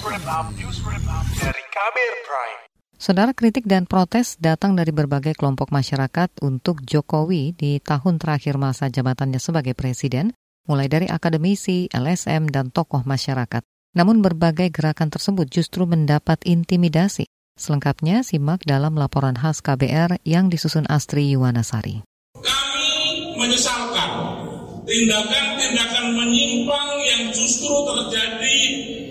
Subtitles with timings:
[0.00, 2.60] Dari Kabir Prime.
[2.96, 8.88] Saudara kritik dan protes datang dari berbagai kelompok masyarakat untuk Jokowi di tahun terakhir masa
[8.88, 10.32] jabatannya sebagai presiden,
[10.64, 13.60] mulai dari akademisi, LSM, dan tokoh masyarakat.
[13.92, 17.28] Namun berbagai gerakan tersebut justru mendapat intimidasi.
[17.60, 22.08] Selengkapnya simak dalam laporan khas KBR yang disusun Astri Yuwanasari.
[22.40, 22.88] Kami
[23.36, 24.48] menyesalkan
[24.88, 28.56] tindakan-tindakan menyimpang yang justru terjadi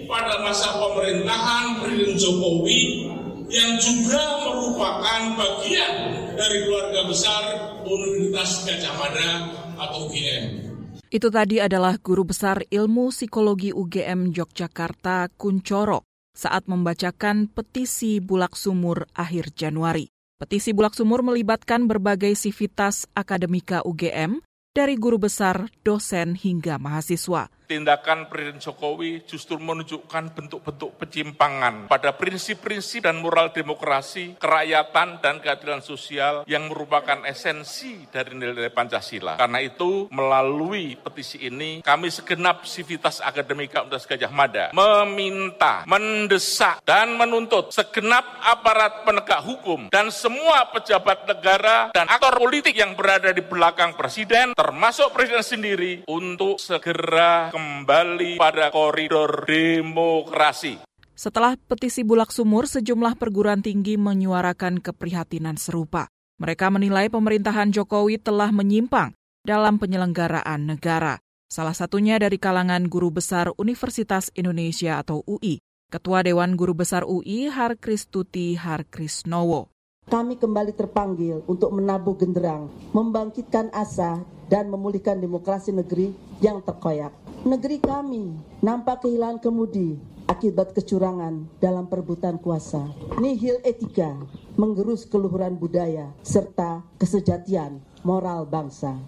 [0.10, 2.82] pada masa pemerintahan Presiden Jokowi
[3.46, 5.94] yang juga merupakan bagian
[6.34, 7.44] dari keluarga besar
[7.86, 9.32] Universitas Gajah Mada
[9.78, 10.46] atau UGM.
[11.14, 19.06] Itu tadi adalah guru besar ilmu psikologi UGM Yogyakarta Kuncoro saat membacakan petisi Bulak Sumur
[19.14, 20.10] akhir Januari.
[20.42, 24.42] Petisi Bulak Sumur melibatkan berbagai sivitas akademika UGM,
[24.74, 33.06] dari guru besar, dosen, hingga mahasiswa tindakan Presiden Jokowi justru menunjukkan bentuk-bentuk penyimpangan pada prinsip-prinsip
[33.06, 39.38] dan moral demokrasi, kerakyatan, dan keadilan sosial yang merupakan esensi dari nilai-nilai Pancasila.
[39.38, 47.14] Karena itu, melalui petisi ini, kami segenap sivitas akademika Universitas Gajah Mada meminta, mendesak, dan
[47.14, 53.46] menuntut segenap aparat penegak hukum dan semua pejabat negara dan aktor politik yang berada di
[53.46, 60.80] belakang Presiden, termasuk Presiden sendiri, untuk segera kembali pada koridor demokrasi.
[61.12, 66.08] Setelah petisi Bulak Sumur, sejumlah perguruan tinggi menyuarakan keprihatinan serupa.
[66.40, 69.12] Mereka menilai pemerintahan Jokowi telah menyimpang
[69.44, 71.20] dalam penyelenggaraan negara.
[71.52, 75.60] Salah satunya dari kalangan guru besar Universitas Indonesia atau UI,
[75.92, 79.68] Ketua Dewan Guru Besar UI Harkristuti Harkrisnowo.
[80.08, 87.29] Kami kembali terpanggil untuk menabuh genderang, membangkitkan asa, dan memulihkan demokrasi negeri yang terkoyak.
[87.40, 89.96] Negeri kami nampak kehilangan kemudi
[90.28, 92.92] akibat kecurangan dalam perebutan kuasa.
[93.16, 94.12] Nihil etika,
[94.60, 99.00] menggerus keluhuran budaya, serta kesejatian moral bangsa.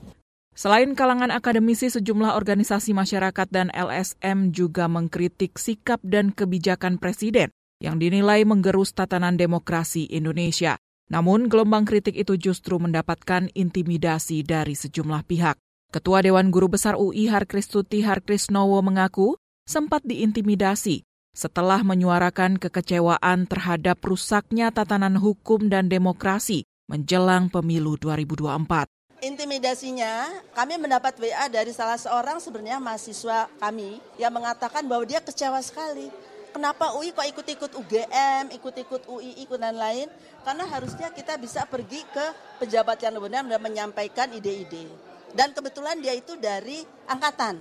[0.56, 7.52] Selain kalangan akademisi, sejumlah organisasi masyarakat dan LSM juga mengkritik sikap dan kebijakan Presiden
[7.84, 10.80] yang dinilai menggerus tatanan demokrasi Indonesia.
[11.12, 15.60] Namun, gelombang kritik itu justru mendapatkan intimidasi dari sejumlah pihak.
[15.92, 19.36] Ketua Dewan Guru Besar UI Harkristuti Harkrisnowo mengaku
[19.68, 21.04] sempat diintimidasi
[21.36, 28.88] setelah menyuarakan kekecewaan terhadap rusaknya tatanan hukum dan demokrasi menjelang pemilu 2024.
[29.20, 35.60] Intimidasinya, kami mendapat WA dari salah seorang sebenarnya mahasiswa kami yang mengatakan bahwa dia kecewa
[35.60, 36.08] sekali.
[36.56, 40.08] Kenapa UI kok ikut-ikut UGM, ikut-ikut UI, ikut dan lain?
[40.48, 42.26] Karena harusnya kita bisa pergi ke
[42.64, 45.11] pejabat yang benar dan menyampaikan ide-ide.
[45.32, 47.60] Dan kebetulan dia itu dari angkatan.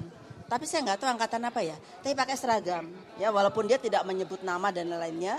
[0.50, 1.76] Tapi saya nggak tahu angkatan apa ya.
[2.02, 2.90] Tapi pakai seragam.
[3.22, 5.38] Ya walaupun dia tidak menyebut nama dan lainnya.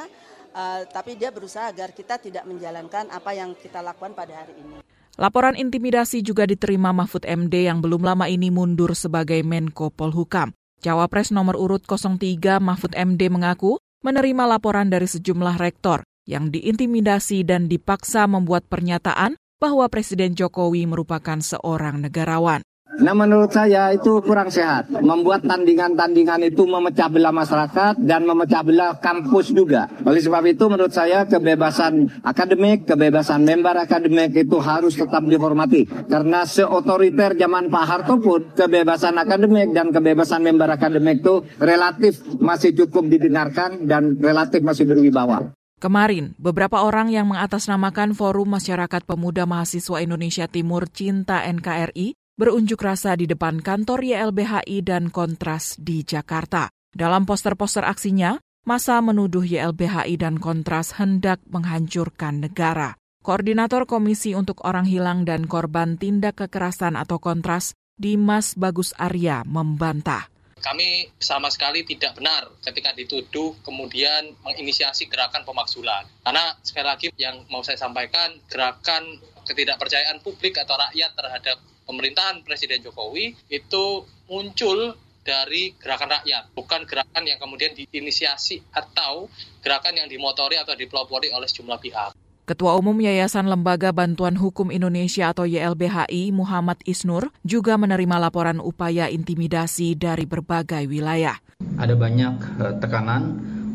[0.52, 4.84] Uh, tapi dia berusaha agar kita tidak menjalankan apa yang kita lakukan pada hari ini.
[5.20, 10.56] Laporan intimidasi juga diterima Mahfud MD yang belum lama ini mundur sebagai Menko Polhukam.
[10.82, 17.70] Cawapres nomor urut 03 Mahfud MD mengaku menerima laporan dari sejumlah rektor yang diintimidasi dan
[17.70, 22.66] dipaksa membuat pernyataan bahwa Presiden Jokowi merupakan seorang negarawan.
[23.02, 24.92] Nah menurut saya itu kurang sehat.
[24.92, 29.88] Membuat tandingan-tandingan itu memecah belah masyarakat dan memecah belah kampus juga.
[30.04, 35.88] Oleh sebab itu menurut saya kebebasan akademik, kebebasan member akademik itu harus tetap dihormati.
[35.88, 42.76] Karena seotoriter zaman Pak Harto pun kebebasan akademik dan kebebasan member akademik itu relatif masih
[42.76, 45.61] cukup didengarkan dan relatif masih berwibawa.
[45.82, 53.18] Kemarin, beberapa orang yang mengatasnamakan Forum Masyarakat Pemuda Mahasiswa Indonesia Timur Cinta NKRI berunjuk rasa
[53.18, 56.70] di depan kantor YLBHI dan Kontras di Jakarta.
[56.94, 62.94] Dalam poster-poster aksinya, masa menuduh YLBHI dan Kontras hendak menghancurkan negara.
[63.26, 70.30] Koordinator Komisi untuk Orang Hilang dan Korban Tindak Kekerasan atau Kontras, Dimas Bagus Arya, membantah
[70.62, 76.06] kami sama sekali tidak benar ketika dituduh kemudian menginisiasi gerakan pemakzulan.
[76.22, 79.20] Karena sekali lagi yang mau saya sampaikan, gerakan
[79.50, 81.58] ketidakpercayaan publik atau rakyat terhadap
[81.90, 89.30] pemerintahan Presiden Jokowi itu muncul dari gerakan rakyat, bukan gerakan yang kemudian diinisiasi atau
[89.62, 92.21] gerakan yang dimotori atau dipelopori oleh sejumlah pihak.
[92.42, 99.06] Ketua Umum Yayasan Lembaga Bantuan Hukum Indonesia atau YLBHI Muhammad Isnur juga menerima laporan upaya
[99.14, 101.38] intimidasi dari berbagai wilayah.
[101.78, 103.24] Ada banyak eh, tekanan,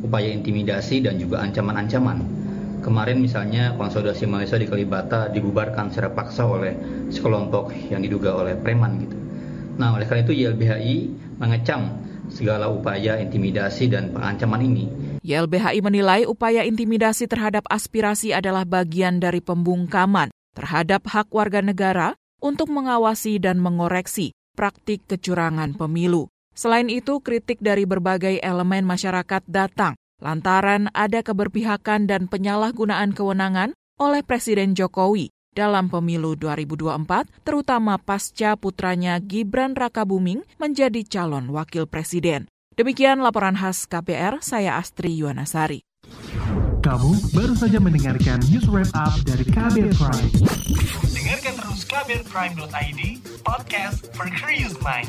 [0.03, 2.27] upaya intimidasi dan juga ancaman-ancaman.
[2.83, 6.75] Kemarin misalnya konsolidasi mahasiswa di Kalibata dibubarkan secara paksa oleh
[7.15, 9.17] sekelompok yang diduga oleh preman gitu.
[9.79, 10.97] Nah oleh karena itu YLBHI
[11.39, 14.87] mengecam segala upaya intimidasi dan pengancaman ini.
[15.27, 22.71] YLBHI menilai upaya intimidasi terhadap aspirasi adalah bagian dari pembungkaman terhadap hak warga negara untuk
[22.71, 26.31] mengawasi dan mengoreksi praktik kecurangan pemilu.
[26.55, 34.23] Selain itu, kritik dari berbagai elemen masyarakat datang lantaran ada keberpihakan dan penyalahgunaan kewenangan oleh
[34.23, 42.47] Presiden Jokowi dalam pemilu 2024, terutama pasca putranya Gibran Rakabuming menjadi calon wakil presiden.
[42.77, 45.81] Demikian laporan khas KPR, saya Astri Yuwanasari.
[46.85, 50.29] Kamu baru saja mendengarkan news wrap up dari KBR Prime.
[51.09, 53.01] Dengarkan terus kbrprime.id,
[53.41, 55.09] podcast for curious mind.